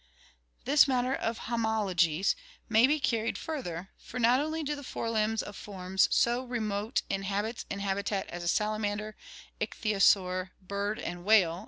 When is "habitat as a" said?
7.83-8.47